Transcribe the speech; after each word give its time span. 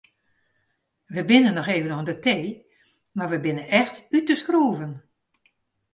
We 1.13 1.21
binne 1.29 1.51
noch 1.53 1.71
even 1.75 1.93
oan 1.95 2.07
de 2.09 2.15
tee 2.25 2.45
mar 3.17 3.29
we 3.31 3.37
binne 3.45 3.65
echt 3.79 3.95
út 4.17 4.27
de 4.29 4.35
skroeven. 4.41 4.93